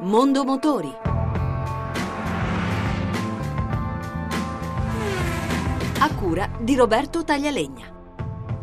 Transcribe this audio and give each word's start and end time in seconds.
Mondo 0.00 0.44
Motori. 0.44 0.94
A 5.98 6.14
cura 6.14 6.50
di 6.60 6.74
Roberto 6.74 7.24
Taglialegna. 7.24 7.95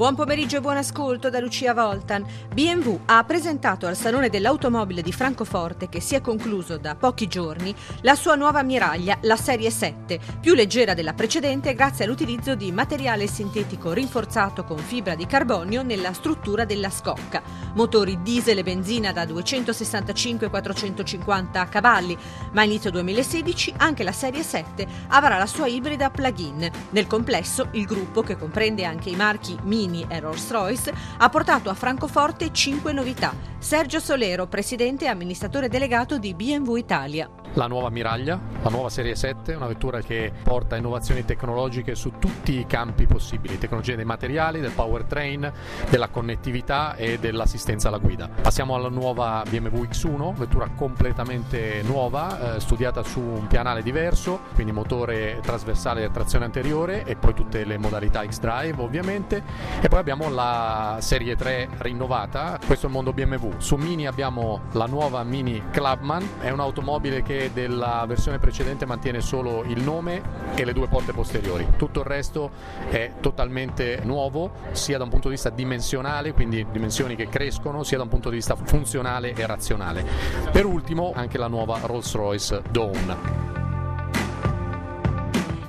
Buon 0.00 0.14
pomeriggio 0.14 0.56
e 0.56 0.62
buon 0.62 0.78
ascolto 0.78 1.28
da 1.28 1.40
Lucia 1.40 1.74
Voltan. 1.74 2.24
BMW 2.54 3.00
ha 3.04 3.22
presentato 3.22 3.86
al 3.86 3.94
Salone 3.94 4.30
dell'Automobile 4.30 5.02
di 5.02 5.12
Francoforte, 5.12 5.90
che 5.90 6.00
si 6.00 6.14
è 6.14 6.22
concluso 6.22 6.78
da 6.78 6.94
pochi 6.94 7.26
giorni, 7.26 7.74
la 8.00 8.14
sua 8.14 8.34
nuova 8.34 8.60
ammiraglia, 8.60 9.18
la 9.24 9.36
Serie 9.36 9.70
7, 9.70 10.18
più 10.40 10.54
leggera 10.54 10.94
della 10.94 11.12
precedente 11.12 11.74
grazie 11.74 12.06
all'utilizzo 12.06 12.54
di 12.54 12.72
materiale 12.72 13.26
sintetico 13.26 13.92
rinforzato 13.92 14.64
con 14.64 14.78
fibra 14.78 15.14
di 15.14 15.26
carbonio 15.26 15.82
nella 15.82 16.14
struttura 16.14 16.64
della 16.64 16.88
scocca. 16.88 17.42
Motori 17.74 18.22
diesel 18.22 18.56
e 18.56 18.62
benzina 18.62 19.12
da 19.12 19.24
265-450 19.24 21.68
cavalli, 21.68 22.16
ma 22.52 22.62
a 22.62 22.64
inizio 22.64 22.90
2016 22.90 23.74
anche 23.76 24.02
la 24.02 24.12
Serie 24.12 24.42
7 24.42 24.86
avrà 25.08 25.36
la 25.36 25.44
sua 25.44 25.66
ibrida 25.66 26.08
plug-in. 26.08 26.70
Nel 26.88 27.06
complesso 27.06 27.68
il 27.72 27.84
gruppo, 27.84 28.22
che 28.22 28.38
comprende 28.38 28.86
anche 28.86 29.10
i 29.10 29.14
marchi 29.14 29.58
Mini 29.64 29.88
Lamborghini 29.90 30.06
e 30.08 30.20
Rolls-Royce, 30.20 30.94
ha 31.18 31.28
portato 31.28 31.68
a 31.68 31.74
Francoforte 31.74 32.52
cinque 32.52 32.92
novità. 32.92 33.34
Sergio 33.58 33.98
Solero, 33.98 34.46
presidente 34.46 35.04
e 35.04 35.08
amministratore 35.08 35.68
delegato 35.68 36.18
di 36.18 36.32
BMW 36.34 36.76
Italia 36.76 37.30
la 37.54 37.66
nuova 37.66 37.90
Miraglia, 37.90 38.38
la 38.62 38.70
nuova 38.70 38.88
Serie 38.90 39.16
7, 39.16 39.54
una 39.54 39.66
vettura 39.66 40.00
che 40.00 40.32
porta 40.42 40.76
innovazioni 40.76 41.24
tecnologiche 41.24 41.94
su 41.94 42.12
tutti 42.18 42.58
i 42.58 42.66
campi 42.66 43.06
possibili, 43.06 43.58
tecnologie 43.58 43.96
dei 43.96 44.04
materiali, 44.04 44.60
del 44.60 44.70
powertrain, 44.70 45.52
della 45.88 46.08
connettività 46.08 46.94
e 46.94 47.18
dell'assistenza 47.18 47.88
alla 47.88 47.98
guida. 47.98 48.28
Passiamo 48.28 48.74
alla 48.74 48.88
nuova 48.88 49.42
BMW 49.48 49.82
X1, 49.84 50.34
vettura 50.34 50.68
completamente 50.76 51.82
nuova, 51.82 52.56
eh, 52.56 52.60
studiata 52.60 53.02
su 53.02 53.20
un 53.20 53.46
pianale 53.46 53.82
diverso, 53.82 54.40
quindi 54.54 54.72
motore 54.72 55.40
trasversale 55.42 56.04
e 56.04 56.10
trazione 56.10 56.44
anteriore 56.44 57.04
e 57.04 57.16
poi 57.16 57.34
tutte 57.34 57.64
le 57.64 57.78
modalità 57.78 58.24
X-Drive 58.24 58.80
ovviamente. 58.80 59.42
E 59.82 59.88
poi 59.88 59.98
abbiamo 59.98 60.28
la 60.28 60.98
Serie 61.00 61.36
3 61.36 61.68
rinnovata, 61.78 62.58
questo 62.66 62.84
è 62.84 62.88
il 62.90 62.94
mondo 62.94 63.14
BMW. 63.14 63.52
Su 63.56 63.76
Mini 63.76 64.06
abbiamo 64.06 64.64
la 64.72 64.84
nuova 64.84 65.22
Mini 65.22 65.62
Clubman, 65.70 66.22
è 66.40 66.50
un'automobile 66.50 67.22
che 67.22 67.50
della 67.54 68.04
versione 68.06 68.38
precedente 68.38 68.84
mantiene 68.84 69.22
solo 69.22 69.64
il 69.64 69.80
nome 69.80 70.20
e 70.54 70.66
le 70.66 70.74
due 70.74 70.86
porte 70.86 71.14
posteriori. 71.14 71.66
Tutto 71.78 72.00
il 72.00 72.06
resto 72.06 72.50
è 72.90 73.12
totalmente 73.20 74.00
nuovo, 74.04 74.52
sia 74.72 74.98
da 74.98 75.04
un 75.04 75.10
punto 75.10 75.28
di 75.28 75.34
vista 75.34 75.48
dimensionale, 75.48 76.34
quindi 76.34 76.66
dimensioni 76.70 77.16
che 77.16 77.30
crescono, 77.30 77.82
sia 77.82 77.96
da 77.96 78.02
un 78.02 78.10
punto 78.10 78.28
di 78.28 78.36
vista 78.36 78.56
funzionale 78.56 79.32
e 79.32 79.46
razionale. 79.46 80.04
Per 80.52 80.66
ultimo 80.66 81.12
anche 81.16 81.38
la 81.38 81.48
nuova 81.48 81.78
Rolls-Royce 81.82 82.62
Dawn. 82.70 83.49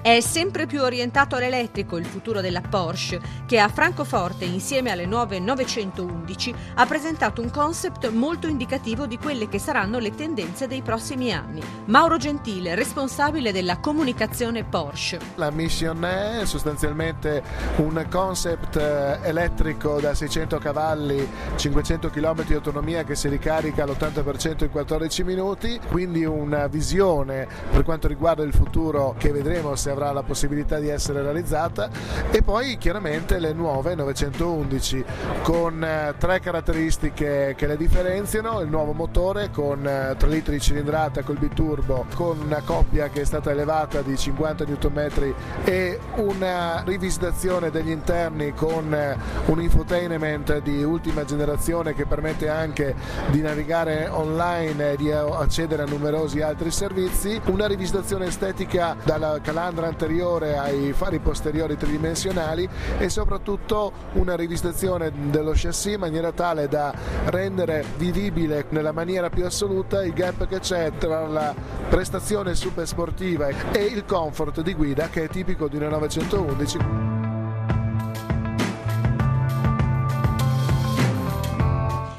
È 0.03 0.19
sempre 0.19 0.65
più 0.65 0.81
orientato 0.81 1.35
all'elettrico 1.35 1.95
il 1.95 2.07
futuro 2.07 2.41
della 2.41 2.61
Porsche, 2.67 3.21
che 3.45 3.59
a 3.59 3.67
Francoforte, 3.67 4.45
insieme 4.45 4.89
alle 4.89 5.05
nuove 5.05 5.37
911, 5.37 6.55
ha 6.73 6.87
presentato 6.87 7.39
un 7.39 7.51
concept 7.51 8.09
molto 8.09 8.47
indicativo 8.47 9.05
di 9.05 9.19
quelle 9.19 9.47
che 9.47 9.59
saranno 9.59 9.99
le 9.99 10.09
tendenze 10.15 10.65
dei 10.65 10.81
prossimi 10.81 11.31
anni. 11.31 11.61
Mauro 11.85 12.17
Gentile, 12.17 12.73
responsabile 12.73 13.51
della 13.51 13.77
comunicazione 13.77 14.63
Porsche. 14.63 15.19
La 15.35 15.51
Mission 15.51 16.03
è 16.03 16.45
sostanzialmente 16.45 17.43
un 17.75 18.03
concept 18.09 18.77
eh, 18.77 19.19
elettrico 19.21 19.99
da 19.99 20.15
600 20.15 20.57
cavalli, 20.57 21.29
500 21.55 22.09
km 22.09 22.43
di 22.45 22.55
autonomia 22.55 23.03
che 23.03 23.13
si 23.13 23.27
ricarica 23.27 23.83
all'80% 23.83 24.63
in 24.63 24.71
14 24.71 25.23
minuti, 25.23 25.79
quindi 25.89 26.25
una 26.25 26.65
visione 26.65 27.47
per 27.69 27.83
quanto 27.83 28.07
riguarda 28.07 28.41
il 28.41 28.53
futuro 28.53 29.13
che 29.15 29.31
vedremo 29.31 29.75
se 29.75 29.89
avrà 29.91 30.11
la 30.11 30.23
possibilità 30.23 30.79
di 30.79 30.89
essere 30.89 31.21
realizzata. 31.21 31.89
E 32.31 32.41
poi 32.41 32.77
chiaramente 32.77 33.39
le 33.39 33.53
nuove 33.53 33.95
911 33.95 35.03
con 35.43 35.83
eh, 35.83 36.13
tre 36.17 36.39
caratteristiche 36.39 37.53
che 37.55 37.67
le 37.67 37.77
differenziano, 37.77 38.59
il 38.61 38.69
nuovo 38.69 38.93
motore 38.93 39.49
con 39.51 39.81
3 39.81 40.15
eh, 40.19 40.27
litri 40.27 40.53
di 40.53 40.61
cilindrata 40.61 41.23
col 41.23 41.37
biturbo 41.37 42.05
con 42.15 42.39
una 42.39 42.61
coppia 42.63 43.09
che 43.09 43.21
è 43.21 43.25
stata 43.25 43.51
elevata 43.51 44.01
di 44.01 44.17
50 44.17 44.65
Nm 44.65 45.33
e 45.63 45.99
una 46.15 46.83
rivisitazione 46.85 47.69
degli 47.69 47.89
interni 47.89 48.53
con 48.53 48.93
eh, 48.93 49.17
un 49.45 49.61
infotainment 49.61 50.61
di 50.61 50.83
ultima 50.83 51.25
generazione 51.25 51.93
che 51.93 52.05
permette 52.05 52.49
anche 52.49 52.95
di 53.29 53.41
navigare 53.41 54.07
online 54.07 54.91
e 54.91 54.97
di 54.97 55.11
accedere 55.11 55.83
a 55.83 55.85
numerosi 55.85 56.41
altri 56.41 56.71
servizi, 56.71 57.39
una 57.45 57.67
rivisitazione 57.67 58.25
estetica 58.25 58.95
dalla 59.03 59.39
calandra 59.41 59.80
squadra 59.81 59.87
anteriore 59.87 60.57
ai 60.57 60.93
fari 60.93 61.19
posteriori 61.19 61.75
tridimensionali 61.75 62.67
e 62.99 63.09
soprattutto 63.09 63.91
una 64.13 64.35
rivisitazione 64.35 65.11
dello 65.29 65.53
chassis 65.55 65.93
in 65.93 65.99
maniera 65.99 66.31
tale 66.31 66.67
da 66.67 66.93
rendere 67.25 67.83
vivibile 67.97 68.65
nella 68.69 68.91
maniera 68.91 69.29
più 69.29 69.45
assoluta 69.45 70.03
il 70.03 70.13
gap 70.13 70.47
che 70.47 70.59
c'è 70.59 70.91
tra 70.97 71.27
la 71.27 71.53
prestazione 71.89 72.53
super 72.55 72.87
sportiva 72.87 73.47
e 73.47 73.83
il 73.83 74.05
comfort 74.05 74.61
di 74.61 74.73
guida 74.73 75.09
che 75.09 75.23
è 75.23 75.27
tipico 75.27 75.67
di 75.67 75.77
una 75.77 75.89
911. 75.89 76.77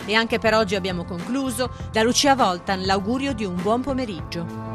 E 0.05 0.15
anche 0.15 0.39
per 0.39 0.53
oggi 0.55 0.75
abbiamo 0.75 1.05
concluso. 1.05 1.71
Da 1.91 2.03
Lucia 2.03 2.35
Voltan 2.35 2.85
l'augurio 2.85 3.33
di 3.33 3.45
un 3.45 3.55
buon 3.63 3.81
pomeriggio. 3.83 4.72